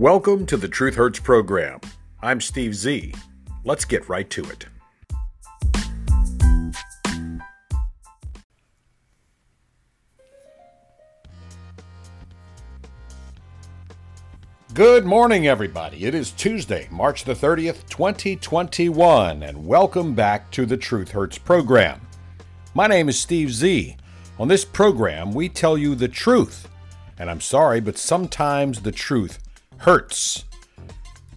[0.00, 1.78] Welcome to the Truth Hurts program.
[2.22, 3.12] I'm Steve Z.
[3.64, 4.64] Let's get right to it.
[14.72, 16.06] Good morning, everybody.
[16.06, 22.00] It is Tuesday, March the 30th, 2021, and welcome back to the Truth Hurts program.
[22.72, 23.98] My name is Steve Z.
[24.38, 26.70] On this program, we tell you the truth.
[27.18, 29.38] And I'm sorry, but sometimes the truth
[29.80, 30.44] hurts.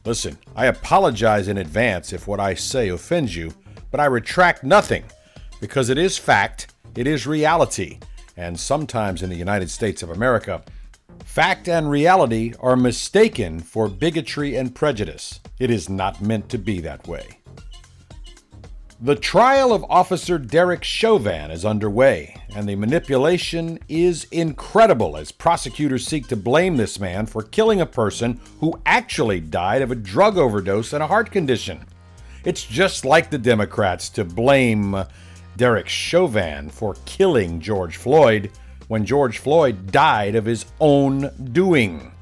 [0.05, 3.53] Listen, I apologize in advance if what I say offends you,
[3.89, 5.05] but I retract nothing
[5.61, 7.99] because it is fact, it is reality,
[8.35, 10.61] and sometimes in the United States of America,
[11.23, 15.39] fact and reality are mistaken for bigotry and prejudice.
[15.59, 17.42] It is not meant to be that way.
[19.03, 26.08] The trial of Officer Derek Chauvin is underway, and the manipulation is incredible as prosecutors
[26.08, 30.38] seek to blame this man for killing a person who actually died of a drug
[30.38, 31.86] overdose and a heart condition.
[32.45, 34.95] It's just like the Democrats to blame
[35.58, 38.52] Derek Chauvin for killing George Floyd
[38.88, 42.13] when George Floyd died of his own doing.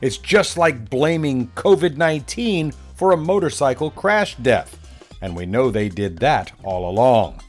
[0.00, 4.79] It's just like blaming COVID 19 for a motorcycle crash death
[5.20, 7.40] and we know they did that all along.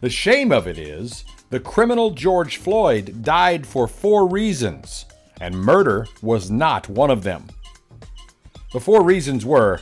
[0.00, 5.06] The shame of it is, the criminal George Floyd died for four reasons,
[5.40, 7.46] and murder was not one of them.
[8.72, 9.80] The four reasons were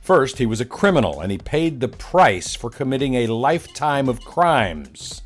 [0.00, 4.24] first, he was a criminal and he paid the price for committing a lifetime of
[4.24, 5.22] crimes.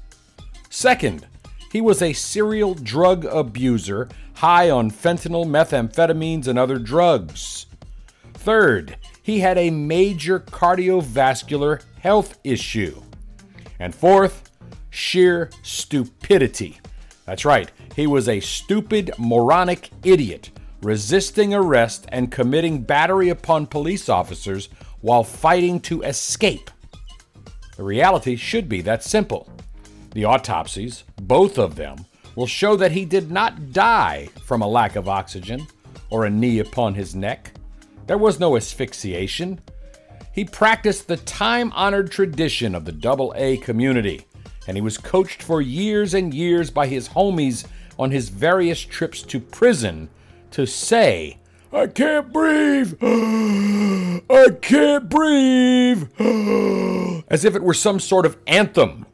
[0.68, 1.26] Second,
[1.72, 7.66] he was a serial drug abuser, high on fentanyl, methamphetamines, and other drugs.
[8.34, 8.96] Third,
[9.26, 13.02] he had a major cardiovascular health issue.
[13.80, 14.52] And fourth,
[14.88, 16.78] sheer stupidity.
[17.24, 24.08] That's right, he was a stupid, moronic idiot, resisting arrest and committing battery upon police
[24.08, 24.68] officers
[25.00, 26.70] while fighting to escape.
[27.76, 29.50] The reality should be that simple.
[30.12, 32.06] The autopsies, both of them,
[32.36, 35.66] will show that he did not die from a lack of oxygen
[36.10, 37.50] or a knee upon his neck.
[38.06, 39.60] There was no asphyxiation.
[40.32, 44.26] He practiced the time honored tradition of the double A community,
[44.68, 47.66] and he was coached for years and years by his homies
[47.98, 50.08] on his various trips to prison
[50.52, 51.38] to say,
[51.72, 52.94] I can't breathe!
[53.02, 56.08] I can't breathe!
[57.28, 59.06] As if it were some sort of anthem.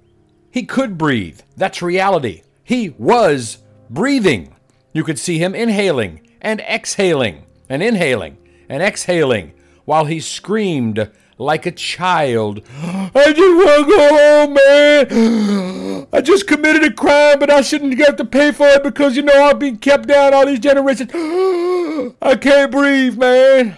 [0.51, 1.41] He could breathe.
[1.57, 2.43] That's reality.
[2.63, 4.55] He was breathing.
[4.93, 8.37] You could see him inhaling and exhaling and inhaling
[8.73, 9.53] and exhaling
[9.85, 12.63] while he screamed like a child.
[12.83, 16.07] I just want to go home, man.
[16.11, 19.23] I just committed a crime, but I shouldn't have to pay for it because, you
[19.23, 21.11] know, I've been kept down all these generations.
[22.23, 23.77] I can't breathe, man.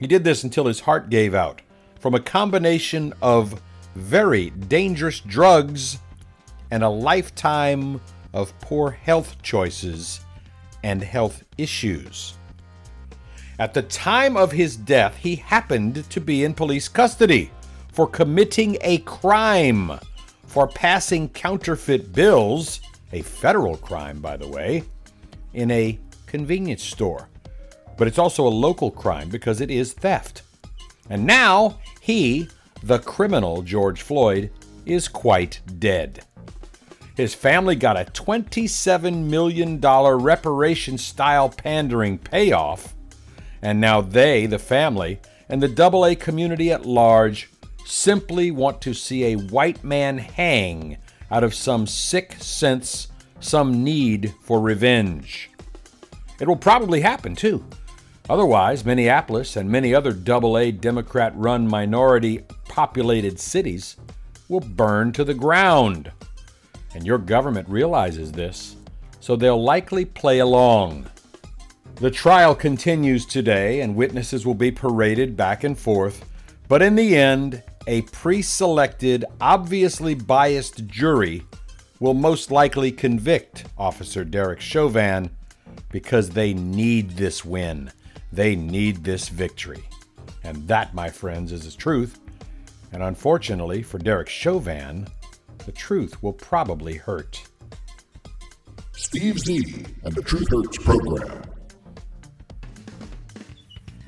[0.00, 1.62] He did this until his heart gave out
[2.00, 3.62] from a combination of
[3.94, 5.98] very dangerous drugs
[6.72, 8.00] and a lifetime
[8.34, 10.24] of poor health choices
[10.82, 12.37] and health issues.
[13.60, 17.50] At the time of his death, he happened to be in police custody
[17.92, 19.98] for committing a crime,
[20.46, 22.80] for passing counterfeit bills,
[23.12, 24.84] a federal crime, by the way,
[25.54, 27.28] in a convenience store.
[27.96, 30.42] But it's also a local crime because it is theft.
[31.10, 32.48] And now he,
[32.84, 34.52] the criminal George Floyd,
[34.86, 36.24] is quite dead.
[37.16, 42.94] His family got a $27 million reparation style pandering payoff
[43.62, 47.50] and now they, the family, and the AA community at large
[47.84, 50.98] simply want to see a white man hang
[51.30, 53.08] out of some sick sense,
[53.40, 55.50] some need for revenge.
[56.40, 57.64] It will probably happen too.
[58.30, 63.96] Otherwise, Minneapolis and many other AA Democrat run minority populated cities
[64.48, 66.12] will burn to the ground.
[66.94, 68.76] And your government realizes this,
[69.20, 71.06] so they'll likely play along.
[72.00, 76.24] The trial continues today, and witnesses will be paraded back and forth.
[76.68, 81.42] But in the end, a pre selected, obviously biased jury
[81.98, 85.30] will most likely convict Officer Derek Chauvin
[85.90, 87.90] because they need this win.
[88.32, 89.82] They need this victory.
[90.44, 92.20] And that, my friends, is the truth.
[92.92, 95.08] And unfortunately for Derek Chauvin,
[95.66, 97.42] the truth will probably hurt.
[98.92, 101.42] Steve Z and the Truth Hurts program.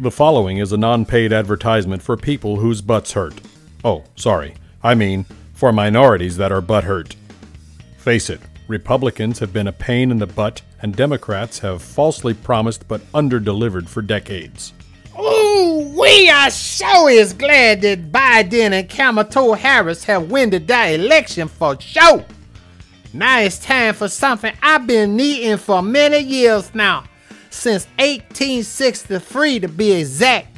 [0.00, 3.38] The following is a non paid advertisement for people whose butts hurt.
[3.84, 4.54] Oh, sorry.
[4.82, 7.16] I mean, for minorities that are butt hurt.
[7.98, 12.88] Face it, Republicans have been a pain in the butt, and Democrats have falsely promised
[12.88, 14.72] but underdelivered for decades.
[15.18, 21.46] Ooh, we are so is glad that Biden and Kamala Harris have won the election
[21.46, 22.24] for sure.
[23.12, 27.04] Now it's time for something I've been needing for many years now,
[27.50, 30.56] since 1863 to be exact.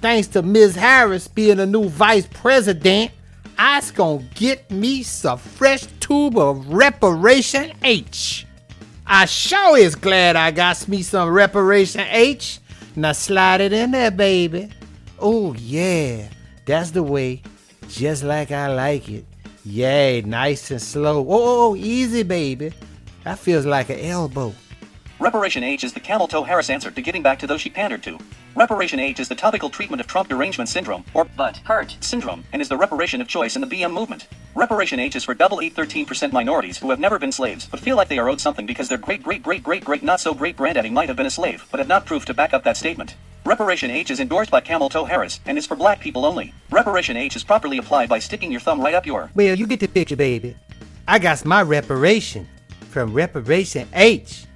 [0.00, 0.74] Thanks to Ms.
[0.74, 3.12] Harris being the new vice president,
[3.56, 8.46] I's gonna get me some fresh tube of Reparation H.
[9.06, 12.58] I sure is glad I got me some Reparation H.
[12.96, 14.70] Now slide it in there, baby.
[15.18, 16.28] Oh, yeah,
[16.66, 17.42] that's the way,
[17.88, 19.24] just like I like it.
[19.64, 21.20] Yay, nice and slow.
[21.20, 22.72] Oh, oh, oh, easy, baby.
[23.22, 24.52] That feels like an elbow.
[25.22, 28.02] Reparation H is the camel toe Harris answer to getting back to those she pandered
[28.02, 28.18] to.
[28.56, 32.60] Reparation H is the topical treatment of Trump derangement syndrome, or butt hurt syndrome, and
[32.60, 34.26] is the reparation of choice in the BM movement.
[34.56, 37.94] Reparation H is for double A 13% minorities who have never been slaves, but feel
[37.96, 40.56] like they are owed something because their great great great great great not so great
[40.56, 43.14] granddaddy might have been a slave, but have not proof to back up that statement.
[43.44, 46.52] Reparation H is endorsed by Camel Toe Harris and is for black people only.
[46.72, 49.30] Reparation H is properly applied by sticking your thumb right up your.
[49.36, 50.56] Well, you get the picture, baby.
[51.06, 52.48] I got my reparation
[52.90, 54.46] from Reparation H.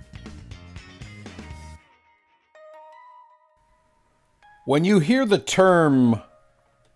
[4.67, 6.21] When you hear the term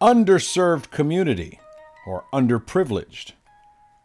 [0.01, 1.61] underserved community,
[2.05, 3.31] or underprivileged,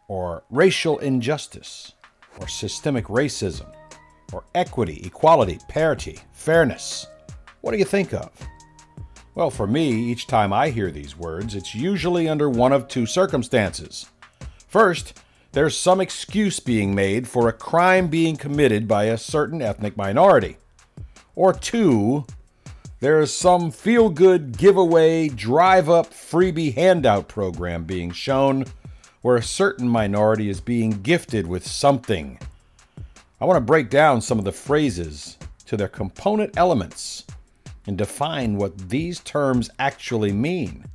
[0.06, 1.90] or racial injustice,
[2.38, 3.66] or systemic racism,
[4.32, 7.08] or equity, equality, parity, fairness,
[7.60, 8.30] what do you think of?
[9.34, 13.04] Well, for me, each time I hear these words, it's usually under one of two
[13.04, 14.06] circumstances.
[14.68, 15.20] First,
[15.50, 20.56] there's some excuse being made for a crime being committed by a certain ethnic minority.
[21.34, 22.26] Or two,
[23.00, 28.64] there is some feel good giveaway, drive up freebie handout program being shown
[29.20, 32.38] where a certain minority is being gifted with something.
[33.38, 37.24] I want to break down some of the phrases to their component elements
[37.86, 40.86] and define what these terms actually mean.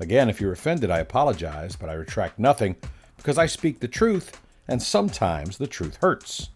[0.00, 2.74] Again, if you're offended, I apologize, but I retract nothing
[3.16, 6.48] because I speak the truth, and sometimes the truth hurts.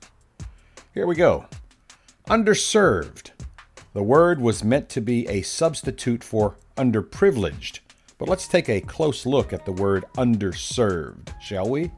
[0.93, 1.46] Here we go.
[2.29, 3.31] Underserved
[3.94, 7.81] the word was meant to be a substitute for underprivileged,
[8.17, 11.91] but let's take a close look at the word underserved, shall we?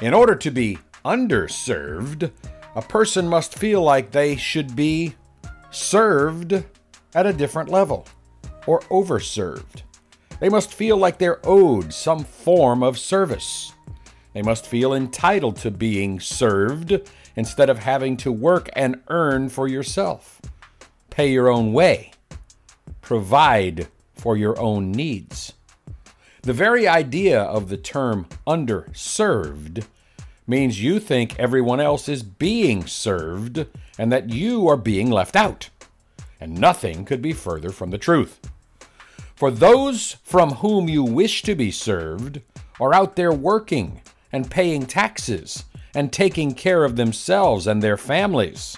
[0.00, 2.30] In order to be underserved,
[2.74, 5.14] a person must feel like they should be
[5.70, 6.64] served
[7.14, 8.06] at a different level
[8.66, 9.82] or overserved.
[10.40, 13.72] They must feel like they're owed some form of service.
[14.32, 19.68] They must feel entitled to being served instead of having to work and earn for
[19.68, 20.40] yourself
[21.16, 22.10] pay your own way,
[23.00, 25.54] provide for your own needs.
[26.42, 29.86] The very idea of the term underserved
[30.46, 33.64] means you think everyone else is being served
[33.98, 35.70] and that you are being left out.
[36.38, 38.38] And nothing could be further from the truth.
[39.36, 42.42] For those from whom you wish to be served
[42.78, 45.64] are out there working and paying taxes
[45.94, 48.76] and taking care of themselves and their families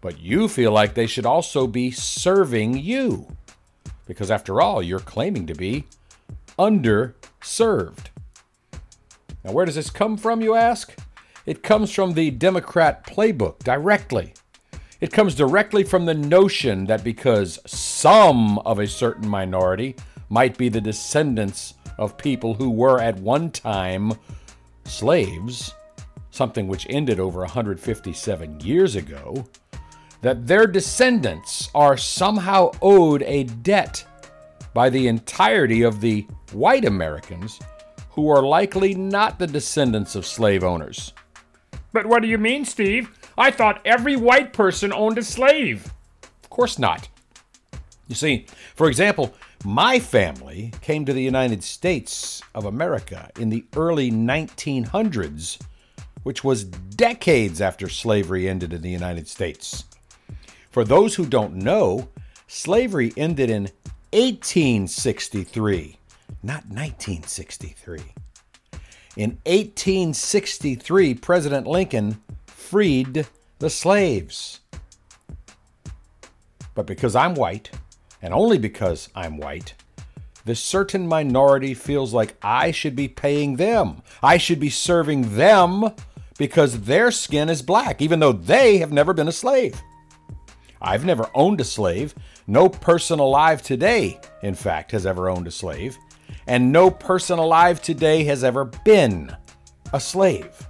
[0.00, 3.26] but you feel like they should also be serving you.
[4.06, 5.86] Because after all, you're claiming to be
[6.58, 8.06] underserved.
[9.44, 10.94] Now, where does this come from, you ask?
[11.46, 14.34] It comes from the Democrat playbook directly.
[15.00, 19.94] It comes directly from the notion that because some of a certain minority
[20.28, 24.12] might be the descendants of people who were at one time
[24.84, 25.74] slaves,
[26.30, 29.46] something which ended over 157 years ago,
[30.20, 34.04] that their descendants are somehow owed a debt
[34.74, 37.60] by the entirety of the white Americans
[38.10, 41.12] who are likely not the descendants of slave owners.
[41.92, 43.10] But what do you mean, Steve?
[43.36, 45.92] I thought every white person owned a slave.
[46.42, 47.08] Of course not.
[48.08, 49.34] You see, for example,
[49.64, 55.60] my family came to the United States of America in the early 1900s,
[56.22, 59.84] which was decades after slavery ended in the United States.
[60.70, 62.08] For those who don't know,
[62.46, 63.70] slavery ended in
[64.12, 65.98] 1863,
[66.42, 68.00] not 1963.
[69.16, 73.26] In 1863, President Lincoln freed
[73.58, 74.60] the slaves.
[76.74, 77.70] But because I'm white,
[78.22, 79.74] and only because I'm white,
[80.44, 84.02] this certain minority feels like I should be paying them.
[84.22, 85.90] I should be serving them
[86.38, 89.82] because their skin is black, even though they have never been a slave.
[90.80, 92.14] I've never owned a slave.
[92.46, 95.96] No person alive today, in fact, has ever owned a slave.
[96.46, 99.36] And no person alive today has ever been
[99.92, 100.66] a slave.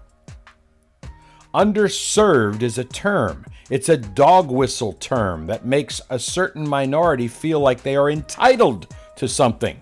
[1.55, 3.45] Underserved is a term.
[3.71, 8.87] It's a dog whistle term that makes a certain minority feel like they are entitled
[9.17, 9.81] to something.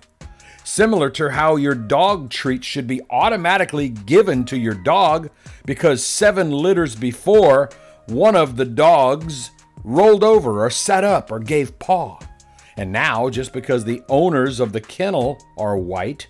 [0.65, 5.31] Similar to how your dog treat should be automatically given to your dog
[5.65, 7.71] because seven litters before,
[8.07, 9.51] one of the dogs
[9.87, 12.19] rolled over or sat up or gave paw.
[12.77, 16.27] And now, just because the owners of the kennel are white,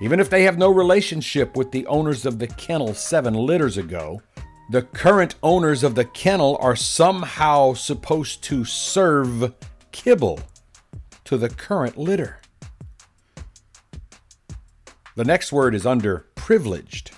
[0.00, 4.22] even if they have no relationship with the owners of the kennel seven litters ago,
[4.70, 9.52] the current owners of the kennel are somehow supposed to serve
[9.90, 10.40] kibble
[11.24, 12.40] to the current litter.
[15.16, 17.10] The next word is underprivileged.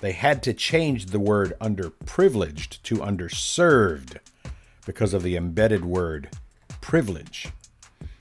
[0.00, 4.18] They had to change the word underprivileged to underserved
[4.90, 6.28] because of the embedded word
[6.80, 7.46] privilege.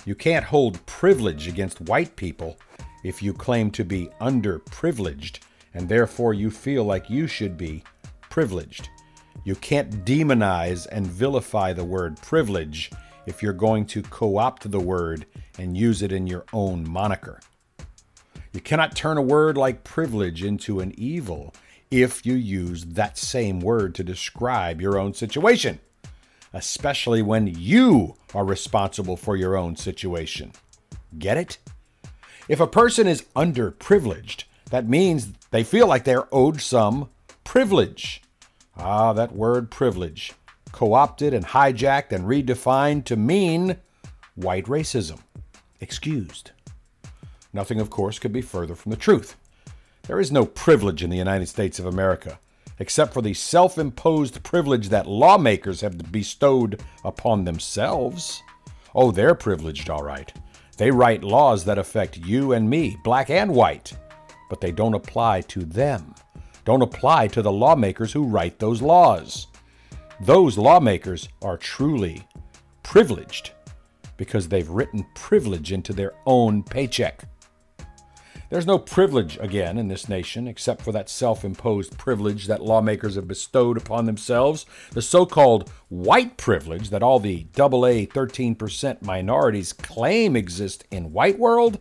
[0.05, 2.59] You can't hold privilege against white people
[3.03, 5.39] if you claim to be underprivileged
[5.73, 7.83] and therefore you feel like you should be
[8.21, 8.87] privileged.
[9.43, 12.91] You can't demonize and vilify the word privilege
[13.25, 15.25] if you're going to co opt the word
[15.57, 17.39] and use it in your own moniker.
[18.53, 21.51] You cannot turn a word like privilege into an evil
[21.89, 25.79] if you use that same word to describe your own situation,
[26.53, 30.51] especially when you are responsible for your own situation.
[31.17, 31.57] Get it?
[32.47, 37.09] If a person is underprivileged, that means they feel like they're owed some
[37.43, 38.21] privilege.
[38.75, 40.33] Ah, that word privilege,
[40.71, 43.77] co opted and hijacked and redefined to mean
[44.35, 45.19] white racism.
[45.81, 46.51] Excused.
[47.53, 49.35] Nothing, of course, could be further from the truth.
[50.03, 52.39] There is no privilege in the United States of America,
[52.79, 58.41] except for the self imposed privilege that lawmakers have bestowed upon themselves.
[58.95, 60.33] Oh, they're privileged, all right.
[60.77, 63.93] They write laws that affect you and me, black and white,
[64.49, 66.15] but they don't apply to them,
[66.65, 69.47] don't apply to the lawmakers who write those laws.
[70.21, 72.27] Those lawmakers are truly
[72.83, 73.51] privileged
[74.17, 77.23] because they've written privilege into their own paycheck.
[78.49, 83.13] There's no privilege, again, in this nation except for that self imposed privilege that lawmakers
[83.13, 89.71] have bestowed upon themselves, the so called white privilege that all the AA 13% minorities
[89.71, 91.79] claim exist in white world.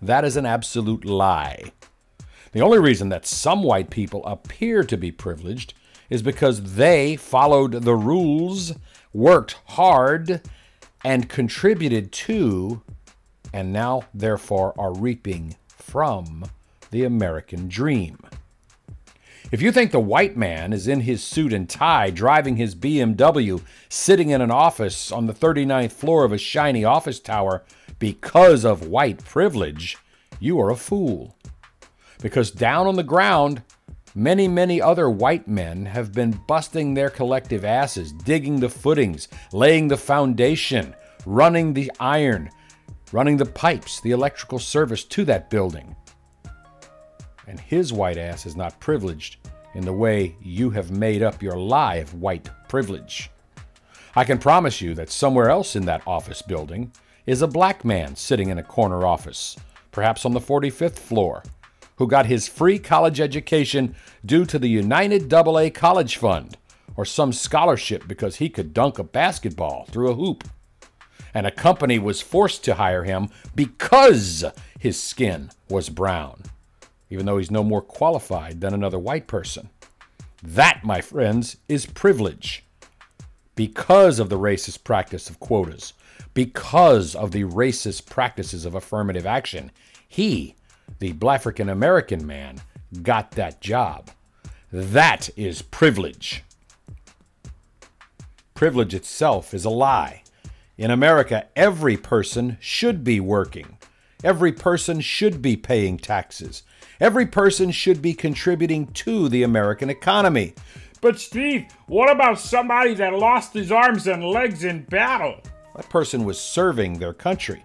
[0.00, 1.70] That is an absolute lie.
[2.50, 5.74] The only reason that some white people appear to be privileged
[6.10, 8.72] is because they followed the rules,
[9.12, 10.40] worked hard,
[11.04, 12.82] and contributed to,
[13.52, 15.54] and now therefore are reaping
[15.92, 16.42] from
[16.90, 18.18] the American dream.
[19.50, 23.60] If you think the white man is in his suit and tie, driving his BMW,
[23.90, 27.62] sitting in an office on the 39th floor of a shiny office tower
[27.98, 29.98] because of white privilege,
[30.40, 31.36] you are a fool.
[32.22, 33.60] Because down on the ground,
[34.14, 39.88] many, many other white men have been busting their collective asses, digging the footings, laying
[39.88, 40.94] the foundation,
[41.26, 42.48] running the iron,
[43.12, 45.94] running the pipes, the electrical service to that building.
[47.46, 49.36] And his white ass is not privileged
[49.74, 53.30] in the way you have made up your lie of white privilege.
[54.14, 56.92] I can promise you that somewhere else in that office building
[57.26, 59.56] is a black man sitting in a corner office,
[59.90, 61.42] perhaps on the 45th floor,
[61.96, 66.56] who got his free college education due to the United AA College Fund
[66.96, 70.44] or some scholarship because he could dunk a basketball through a hoop
[71.34, 74.44] and a company was forced to hire him because
[74.78, 76.42] his skin was brown,
[77.10, 79.70] even though he's no more qualified than another white person.
[80.42, 82.64] That, my friends, is privilege.
[83.54, 85.92] Because of the racist practice of quotas,
[86.34, 89.70] because of the racist practices of affirmative action,
[90.08, 90.54] he,
[90.98, 92.60] the Black African American man,
[93.02, 94.10] got that job.
[94.72, 96.44] That is privilege.
[98.54, 100.21] Privilege itself is a lie.
[100.82, 103.78] In America, every person should be working.
[104.24, 106.64] Every person should be paying taxes.
[106.98, 110.54] Every person should be contributing to the American economy.
[111.00, 115.40] But, Steve, what about somebody that lost his arms and legs in battle?
[115.76, 117.64] That person was serving their country.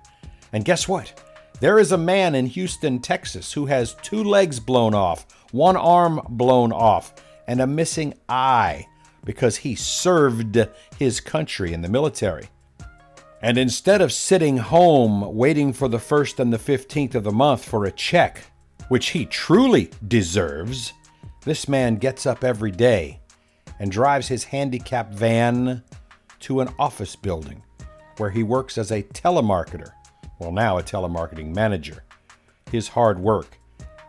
[0.53, 1.19] And guess what?
[1.59, 6.21] There is a man in Houston, Texas, who has two legs blown off, one arm
[6.29, 7.15] blown off,
[7.47, 8.85] and a missing eye
[9.25, 10.67] because he served
[10.99, 12.49] his country in the military.
[13.41, 17.63] And instead of sitting home waiting for the 1st and the 15th of the month
[17.63, 18.43] for a check,
[18.89, 20.93] which he truly deserves,
[21.43, 23.19] this man gets up every day
[23.79, 25.83] and drives his handicapped van
[26.39, 27.61] to an office building
[28.17, 29.91] where he works as a telemarketer,
[30.39, 32.03] well, now a telemarketing manager.
[32.71, 33.59] His hard work,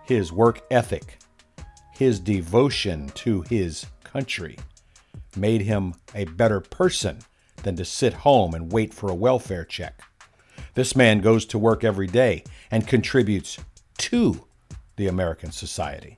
[0.05, 1.19] his work ethic,
[1.93, 4.57] his devotion to his country
[5.37, 7.19] made him a better person
[7.69, 10.01] than to sit home and wait for a welfare check.
[10.73, 13.59] This man goes to work every day and contributes
[13.99, 14.47] to
[14.97, 16.17] the American society.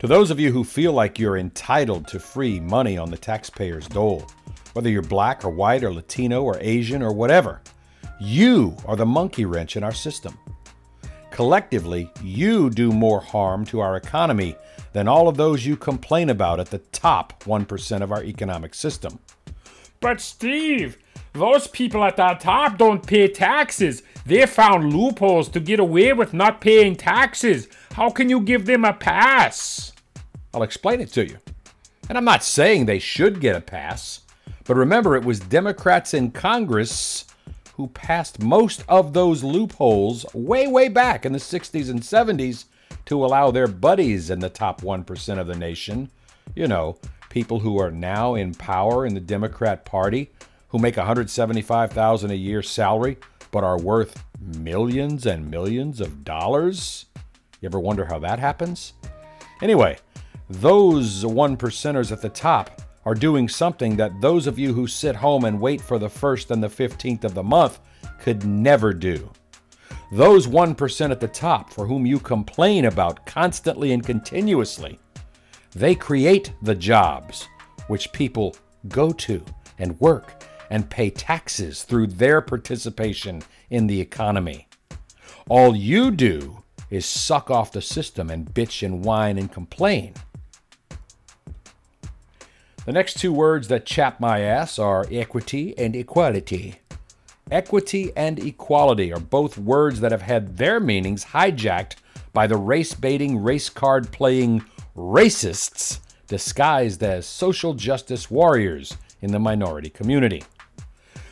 [0.00, 3.88] To those of you who feel like you're entitled to free money on the taxpayer's
[3.88, 4.26] dole,
[4.74, 7.62] whether you're black or white or Latino or Asian or whatever,
[8.20, 10.38] you are the monkey wrench in our system.
[11.30, 14.54] Collectively, you do more harm to our economy
[14.92, 19.18] than all of those you complain about at the top 1% of our economic system.
[20.04, 20.98] But Steve,
[21.32, 24.02] those people at the top don't pay taxes.
[24.26, 27.68] They found loopholes to get away with not paying taxes.
[27.92, 29.92] How can you give them a pass?
[30.52, 31.38] I'll explain it to you.
[32.10, 34.20] And I'm not saying they should get a pass,
[34.64, 37.24] but remember it was Democrats in Congress
[37.72, 42.66] who passed most of those loopholes way, way back in the 60s and 70s
[43.06, 46.10] to allow their buddies in the top 1% of the nation,
[46.54, 46.98] you know,
[47.34, 50.30] people who are now in power in the Democrat Party,
[50.68, 53.16] who make 175,000 a year salary
[53.50, 57.06] but are worth millions and millions of dollars.
[57.60, 58.92] You ever wonder how that happens?
[59.60, 59.98] Anyway,
[60.48, 65.16] those one percenters at the top are doing something that those of you who sit
[65.16, 67.80] home and wait for the 1st and the 15th of the month
[68.20, 69.28] could never do.
[70.12, 75.00] Those 1% at the top for whom you complain about constantly and continuously,
[75.74, 77.48] they create the jobs
[77.88, 78.56] which people
[78.88, 79.44] go to
[79.78, 84.68] and work and pay taxes through their participation in the economy.
[85.48, 90.14] All you do is suck off the system and bitch and whine and complain.
[92.86, 96.76] The next two words that chap my ass are equity and equality.
[97.50, 101.96] Equity and equality are both words that have had their meanings hijacked
[102.32, 104.64] by the race baiting, race card playing
[104.96, 110.42] racists disguised as social justice warriors in the minority community.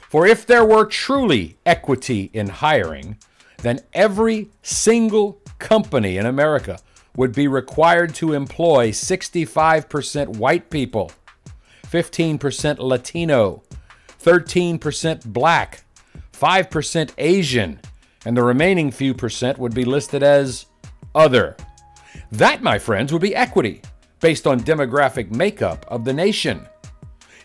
[0.08, 3.16] For if there were truly equity in hiring,
[3.62, 6.78] then every single company in America
[7.16, 11.12] would be required to employ 65% white people
[11.92, 13.62] 15% Latino,
[14.22, 15.84] 13% Black,
[16.32, 17.80] 5% Asian,
[18.24, 20.64] and the remaining few percent would be listed as
[21.14, 21.54] other.
[22.32, 23.82] That, my friends, would be equity
[24.20, 26.66] based on demographic makeup of the nation.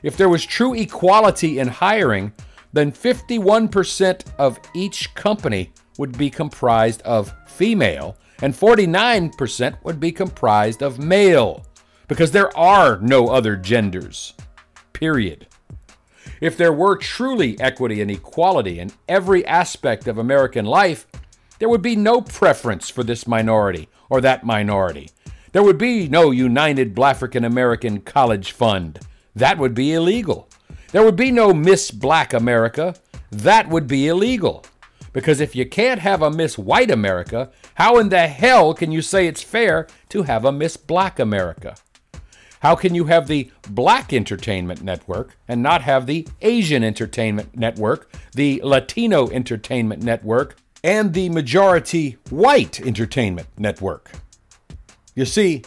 [0.04, 2.32] If there was true equality in hiring,
[2.74, 10.84] then 51% of each company would be comprised of female and 49% would be comprised
[10.84, 11.66] of male
[12.08, 14.34] because there are no other genders.
[14.94, 15.48] Period.
[16.40, 21.08] If there were truly equity and equality in every aspect of American life,
[21.58, 25.10] there would be no preference for this minority or that minority.
[25.52, 29.00] There would be no United Blafrican American College Fund.
[29.36, 30.50] That would be illegal.
[30.92, 32.96] There would be no Miss Black America.
[33.32, 34.66] That would be illegal.
[35.14, 39.02] Because if you can't have a Miss White America, how in the hell can you
[39.02, 41.76] say it's fair to have a Miss Black America?
[42.60, 48.12] How can you have the Black Entertainment Network and not have the Asian Entertainment Network,
[48.34, 54.12] the Latino Entertainment Network, and the majority White Entertainment Network?
[55.16, 55.64] You see,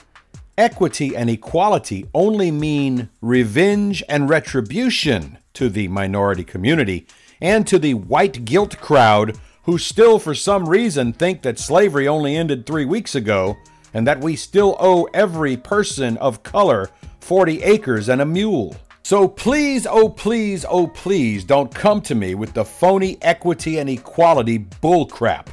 [0.57, 7.07] equity and equality only mean revenge and retribution to the minority community
[7.41, 12.37] and to the white guilt crowd who still, for some reason, think that slavery only
[12.37, 13.57] ended three weeks ago
[13.93, 18.77] and that we still owe every person of color 40 acres and a mule.
[19.11, 23.91] So please, oh please, oh please, don't come to me with the phony equity and
[23.91, 25.49] equality bullcrap.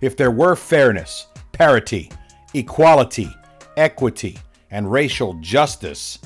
[0.00, 2.10] If there were fairness, parity,
[2.52, 3.30] equality,
[3.76, 4.40] equity,
[4.72, 6.18] and racial justice,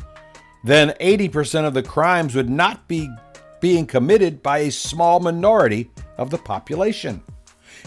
[0.64, 3.10] then 80% of the crimes would not be
[3.60, 7.22] being committed by a small minority of the population.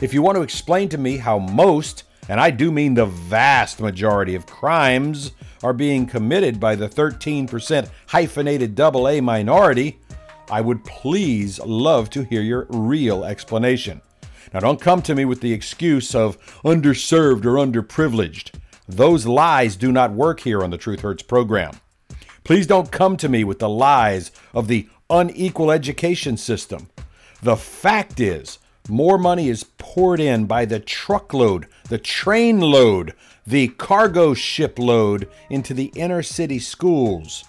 [0.04, 3.82] If you want to explain to me how most and I do mean the vast
[3.82, 10.00] majority of crimes are being committed by the 13% hyphenated double A minority,
[10.50, 14.02] I would please love to hear your real explanation.
[14.54, 18.52] Now, don't come to me with the excuse of underserved or underprivileged.
[18.88, 21.82] Those lies do not work here on the Truth Hurts program.
[22.46, 26.88] Please don't come to me with the lies of the unequal education system.
[27.42, 28.58] The fact is,
[28.90, 33.14] more money is poured in by the truckload, the train load,
[33.46, 37.44] the cargo ship load into the inner city schools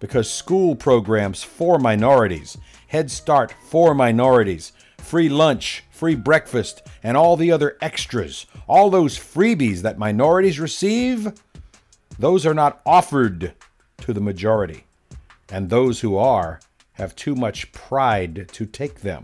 [0.00, 2.58] because school programs for minorities,
[2.88, 9.18] Head Start for minorities, free lunch, free breakfast, and all the other extras, all those
[9.18, 11.32] freebies that minorities receive,
[12.18, 13.54] those are not offered
[13.98, 14.84] to the majority,
[15.50, 16.60] and those who are
[16.92, 19.22] have too much pride to take them.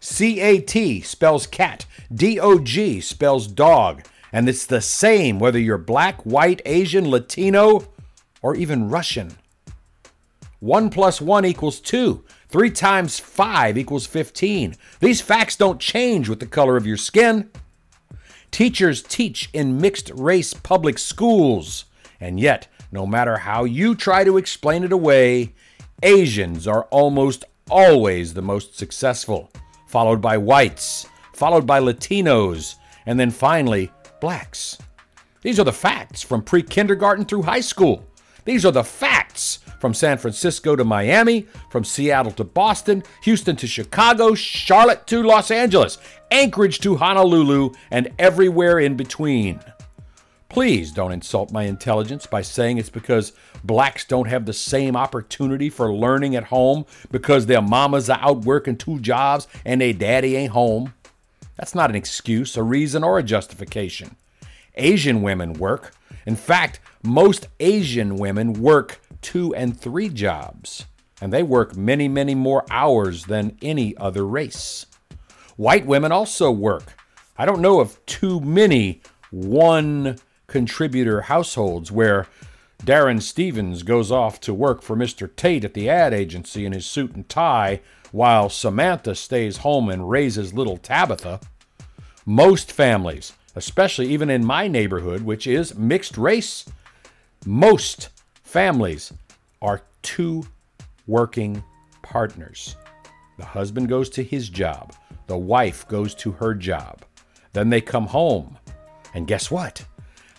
[0.00, 7.08] CAT spells cat, DOG spells dog, and it's the same whether you're black, white, Asian,
[7.10, 7.88] Latino,
[8.42, 9.36] or even Russian.
[10.60, 12.24] 1 plus 1 equals 2.
[12.48, 14.74] 3 times 5 equals 15.
[15.00, 17.50] These facts don't change with the color of your skin.
[18.50, 21.84] Teachers teach in mixed race public schools,
[22.18, 25.54] and yet, no matter how you try to explain it away,
[26.02, 29.50] Asians are almost always the most successful,
[29.90, 32.76] followed by whites, followed by Latinos,
[33.06, 34.78] and then finally, blacks.
[35.42, 38.06] These are the facts from pre kindergarten through high school.
[38.44, 43.66] These are the facts from San Francisco to Miami, from Seattle to Boston, Houston to
[43.66, 45.98] Chicago, Charlotte to Los Angeles,
[46.30, 49.58] Anchorage to Honolulu, and everywhere in between.
[50.50, 53.32] Please don't insult my intelligence by saying it's because
[53.62, 58.44] blacks don't have the same opportunity for learning at home because their mamas are out
[58.44, 60.92] working two jobs and their daddy ain't home.
[61.56, 64.16] That's not an excuse, a reason, or a justification.
[64.74, 65.94] Asian women work.
[66.26, 70.86] In fact, most Asian women work two and three jobs,
[71.20, 74.86] and they work many, many more hours than any other race.
[75.56, 76.94] White women also work.
[77.38, 80.18] I don't know of too many one
[80.50, 82.26] contributor households where
[82.84, 85.34] Darrin Stephens goes off to work for Mr.
[85.34, 90.10] Tate at the ad agency in his suit and tie while Samantha stays home and
[90.10, 91.40] raises little Tabitha.
[92.26, 96.64] Most families, especially even in my neighborhood, which is mixed race,
[97.46, 98.08] most
[98.42, 99.12] families
[99.62, 100.44] are two
[101.06, 101.62] working
[102.02, 102.76] partners.
[103.38, 104.94] The husband goes to his job,
[105.28, 107.04] the wife goes to her job.
[107.52, 108.58] Then they come home.
[109.14, 109.84] And guess what?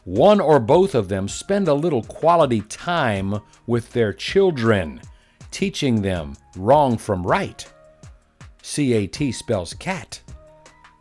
[0.03, 5.01] One or both of them spend a little quality time with their children,
[5.51, 7.65] teaching them wrong from right.
[8.63, 10.21] CAT spells cat.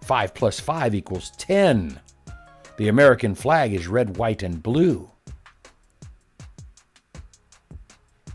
[0.02, 1.98] 5 plus 5 equals 10.
[2.76, 5.10] The American flag is red, white, and blue.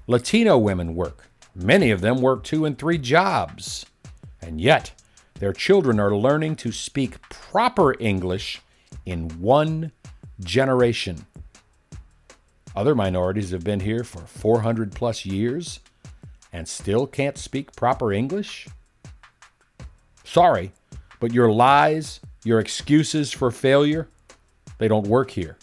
[0.07, 1.29] Latino women work.
[1.55, 3.85] Many of them work two and three jobs.
[4.41, 4.93] And yet,
[5.39, 8.61] their children are learning to speak proper English
[9.05, 9.91] in one
[10.39, 11.25] generation.
[12.75, 15.79] Other minorities have been here for 400 plus years
[16.51, 18.67] and still can't speak proper English?
[20.23, 20.71] Sorry,
[21.19, 24.07] but your lies, your excuses for failure,
[24.77, 25.57] they don't work here.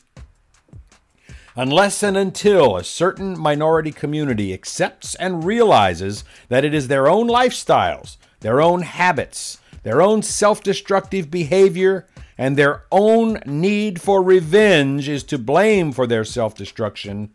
[1.54, 7.28] Unless and until a certain minority community accepts and realizes that it is their own
[7.28, 12.06] lifestyles, their own habits, their own self destructive behavior,
[12.42, 17.30] and their own need for revenge is to blame for their self destruction,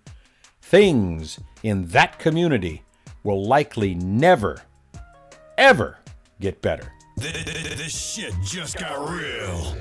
[0.62, 2.84] things in that community
[3.24, 4.64] will likely never,
[5.58, 5.98] ever
[6.42, 6.92] get better.
[7.16, 9.78] This shit just got real.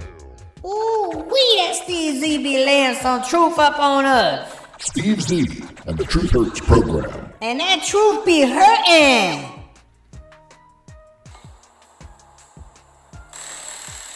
[0.64, 4.56] Ooh, we that Steve Z be laying some truth up on us.
[4.78, 7.32] Steve Z and the Truth Hurts program.
[7.42, 9.55] And that truth be hurting.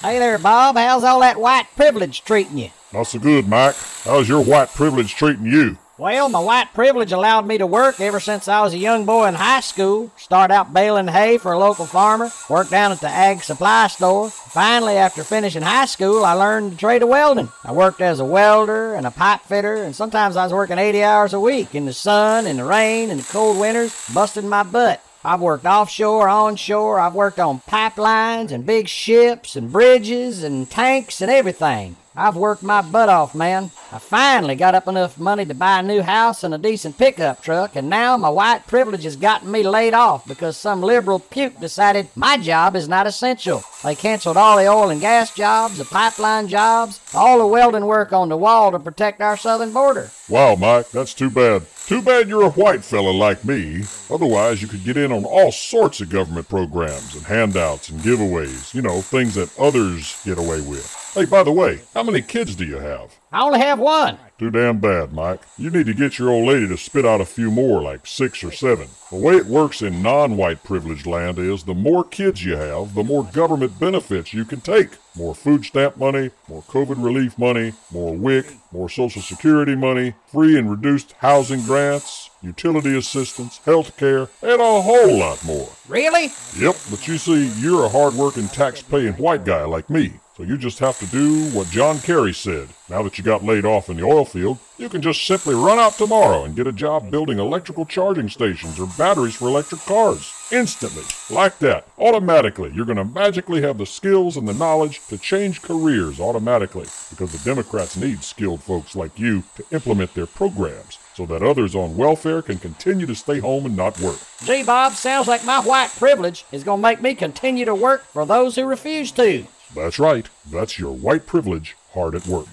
[0.03, 0.77] Hey there, Bob.
[0.77, 2.71] How's all that white privilege treating you?
[2.91, 3.75] Not so good, Mike.
[4.05, 5.77] How's your white privilege treating you?
[5.99, 9.27] Well, my white privilege allowed me to work ever since I was a young boy
[9.27, 10.11] in high school.
[10.17, 14.31] Start out baling hay for a local farmer, worked down at the ag supply store.
[14.31, 17.51] Finally, after finishing high school, I learned the trade of welding.
[17.63, 21.03] I worked as a welder and a pipe fitter, and sometimes I was working 80
[21.03, 24.63] hours a week in the sun, in the rain, in the cold winters, busting my
[24.63, 25.05] butt.
[25.23, 26.99] I've worked offshore, onshore.
[26.99, 31.97] I've worked on pipelines and big ships and bridges and tanks and everything.
[32.17, 33.71] I've worked my butt off, man.
[33.93, 37.41] I finally got up enough money to buy a new house and a decent pickup
[37.41, 41.61] truck, and now my white privilege has gotten me laid off because some liberal puke
[41.61, 43.63] decided my job is not essential.
[43.85, 48.13] They canceled all the oil and gas jobs, the pipeline jobs, all the welding work
[48.13, 50.11] on the wall to protect our southern border.
[50.29, 51.65] Wow, Mike, that's too bad.
[51.87, 53.83] Too bad you're a white fella like me.
[54.11, 58.73] Otherwise, you could get in on all sorts of government programs and handouts and giveaways.
[58.75, 61.10] You know, things that others get away with.
[61.13, 63.17] Hey, by the way, how many kids do you have?
[63.33, 64.17] I only have one.
[64.39, 65.41] Too damn bad, Mike.
[65.59, 68.45] You need to get your old lady to spit out a few more, like six
[68.45, 68.87] or seven.
[69.11, 72.95] The way it works in non white privileged land is the more kids you have,
[72.95, 74.91] the more government benefits you can take.
[75.17, 80.57] More food stamp money, more COVID relief money, more WIC, more Social Security money, free
[80.57, 85.71] and reduced housing grants, utility assistance, health care, and a whole lot more.
[85.89, 86.29] Really?
[86.57, 90.13] Yep, but you see, you're a hard-working, tax-paying white guy like me.
[90.41, 92.71] So you just have to do what John Kerry said.
[92.89, 95.79] Now that you got laid off in the oil field, you can just simply run
[95.79, 100.33] out tomorrow and get a job building electrical charging stations or batteries for electric cars.
[100.51, 101.03] Instantly.
[101.29, 101.89] Like that.
[101.99, 102.73] Automatically.
[102.75, 107.33] You're going to magically have the skills and the knowledge to change careers automatically because
[107.33, 111.99] the Democrats need skilled folks like you to implement their programs so that others on
[111.99, 114.19] welfare can continue to stay home and not work.
[114.45, 118.07] Gee, Bob, sounds like my white privilege is going to make me continue to work
[118.07, 119.45] for those who refuse to.
[119.75, 120.29] That's right.
[120.51, 122.49] That's your white privilege hard at work.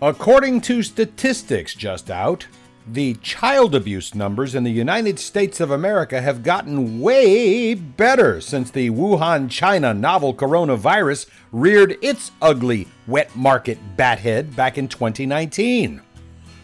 [0.00, 2.46] According to statistics just out,
[2.86, 8.70] the child abuse numbers in the United States of America have gotten way better since
[8.70, 16.00] the Wuhan, China novel coronavirus reared its ugly wet market bat head back in 2019.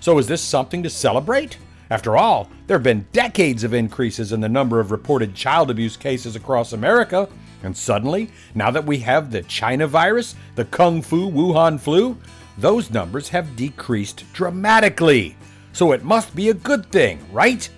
[0.00, 1.58] So, is this something to celebrate?
[1.90, 5.96] After all, there have been decades of increases in the number of reported child abuse
[5.96, 7.28] cases across America,
[7.64, 12.16] and suddenly, now that we have the China virus, the Kung Fu Wuhan flu,
[12.58, 15.36] those numbers have decreased dramatically.
[15.72, 17.68] So it must be a good thing, right?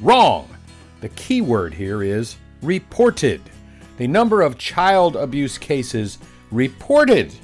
[0.00, 0.48] Wrong.
[1.00, 3.40] The key word here is reported.
[3.96, 6.18] The number of child abuse cases
[6.50, 7.34] reported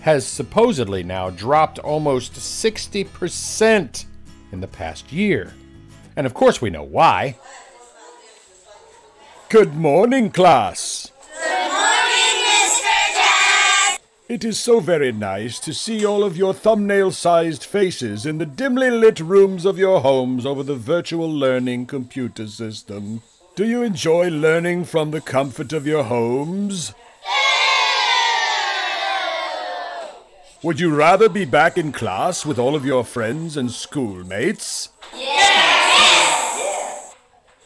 [0.00, 4.06] has supposedly now dropped almost 60%
[4.52, 5.52] in the past year.
[6.16, 7.36] And of course, we know why.
[9.50, 11.10] Good morning, class.
[11.32, 13.14] Good morning, Mr.
[13.14, 14.02] Jack.
[14.28, 18.44] It is so very nice to see all of your thumbnail sized faces in the
[18.44, 23.22] dimly lit rooms of your homes over the virtual learning computer system.
[23.56, 26.92] Do you enjoy learning from the comfort of your homes?
[30.62, 34.90] Would you rather be back in class with all of your friends and schoolmates?
[35.16, 37.14] Yes.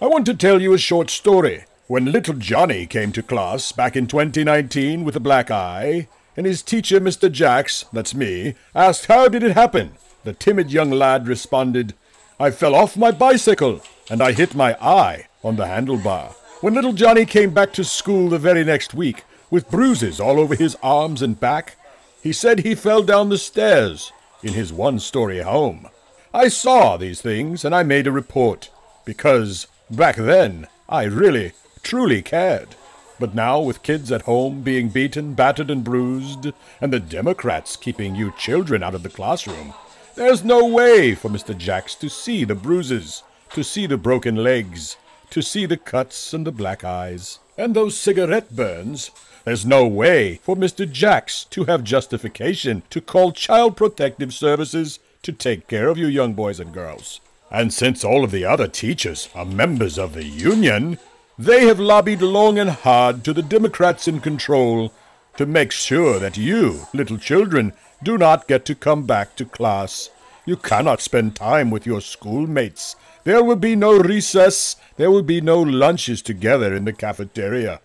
[0.01, 1.65] I want to tell you a short story.
[1.93, 6.63] When little Johnny came to class back in 2019 with a black eye, and his
[6.63, 7.31] teacher, Mr.
[7.31, 9.93] Jacks, that's me, asked how did it happen.
[10.25, 11.93] The timid young lad responded,
[12.41, 16.33] I fell off my bicycle, and I hit my eye on the handlebar.
[16.63, 20.55] When little Johnny came back to school the very next week, with bruises all over
[20.55, 21.77] his arms and back,
[22.23, 25.89] he said he fell down the stairs in his one story home.
[26.33, 28.71] I saw these things, and I made a report,
[29.05, 32.77] because back then I really, truly cared.
[33.19, 38.15] But now, with kids at home being beaten, battered, and bruised, and the Democrats keeping
[38.15, 39.75] you children out of the classroom,
[40.15, 41.57] there's no way for Mr.
[41.57, 44.97] Jacks to see the bruises, to see the broken legs,
[45.31, 49.11] to see the cuts and the black eyes, and those cigarette burns.
[49.45, 50.91] There's no way for Mr.
[50.91, 56.35] Jacks to have justification to call Child Protective Services to take care of you young
[56.35, 57.21] boys and girls.
[57.51, 60.99] And since all of the other teachers are members of the union,
[61.45, 64.93] they have lobbied long and hard to the Democrats in control
[65.37, 70.11] to make sure that you, little children, do not get to come back to class.
[70.45, 72.95] You cannot spend time with your schoolmates.
[73.25, 74.77] There will be no recess.
[74.97, 77.81] There will be no lunches together in the cafeteria.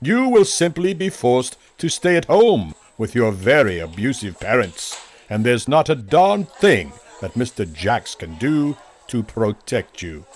[0.00, 5.00] You will simply be forced to stay at home with your very abusive parents.
[5.28, 7.70] And there's not a darn thing that Mr.
[7.72, 8.76] Jacks can do
[9.08, 10.26] to protect you.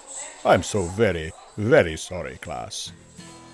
[0.45, 2.93] I'm so very, very sorry, class.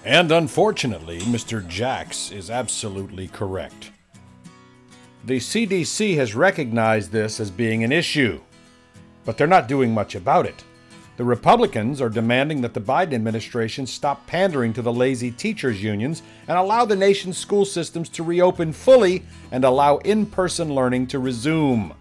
[0.04, 1.66] And unfortunately, Mr.
[1.66, 3.90] Jax is absolutely correct.
[5.24, 8.40] The CDC has recognized this as being an issue,
[9.26, 10.64] but they're not doing much about it.
[11.18, 16.22] The Republicans are demanding that the Biden administration stop pandering to the lazy teachers' unions
[16.48, 21.18] and allow the nation's school systems to reopen fully and allow in person learning to
[21.18, 21.92] resume.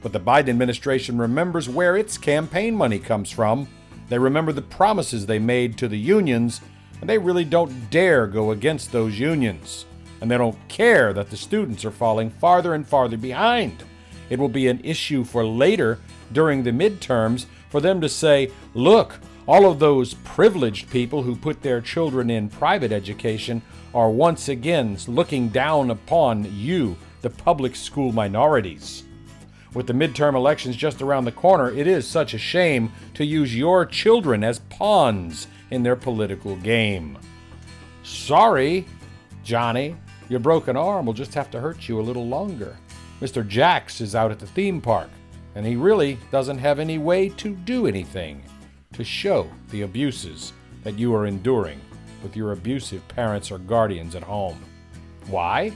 [0.00, 3.66] But the Biden administration remembers where its campaign money comes from.
[4.08, 6.60] They remember the promises they made to the unions,
[7.00, 9.84] and they really don't dare go against those unions.
[10.20, 13.84] And they don't care that the students are falling farther and farther behind.
[14.30, 15.98] It will be an issue for later
[16.32, 21.62] during the midterms for them to say, look, all of those privileged people who put
[21.62, 23.62] their children in private education
[23.94, 29.04] are once again looking down upon you, the public school minorities.
[29.78, 33.54] With the midterm elections just around the corner, it is such a shame to use
[33.54, 37.16] your children as pawns in their political game.
[38.02, 38.86] Sorry,
[39.44, 39.94] Johnny,
[40.28, 42.76] your broken arm will just have to hurt you a little longer.
[43.20, 43.46] Mr.
[43.46, 45.10] Jax is out at the theme park,
[45.54, 48.42] and he really doesn't have any way to do anything
[48.94, 51.80] to show the abuses that you are enduring
[52.24, 54.58] with your abusive parents or guardians at home.
[55.28, 55.72] Why?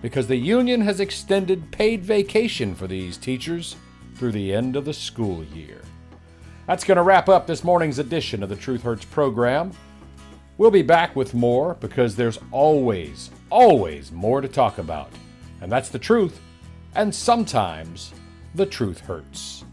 [0.00, 3.76] Because the union has extended paid vacation for these teachers
[4.14, 5.80] through the end of the school year.
[6.66, 9.72] That's going to wrap up this morning's edition of the Truth Hurts program.
[10.58, 15.10] We'll be back with more because there's always, always more to talk about.
[15.60, 16.40] And that's the truth.
[16.94, 18.12] And sometimes
[18.54, 19.64] the truth hurts.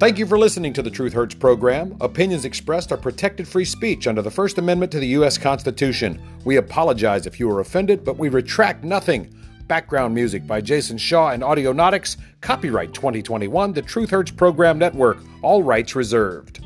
[0.00, 1.94] Thank you for listening to the Truth Hurts program.
[2.00, 5.36] Opinions expressed are protected free speech under the First Amendment to the U.S.
[5.36, 6.18] Constitution.
[6.46, 9.30] We apologize if you were offended, but we retract nothing.
[9.68, 12.16] Background music by Jason Shaw and Audionautix.
[12.40, 15.18] Copyright 2021, the Truth Hurts Program Network.
[15.42, 16.59] All rights reserved.